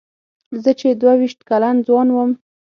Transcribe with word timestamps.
زه 0.63 0.71
چې 0.79 0.87
دوه 1.01 1.13
وېشت 1.19 1.39
کلن 1.49 1.75
ځوان 1.87 2.07
وم. 2.11 2.31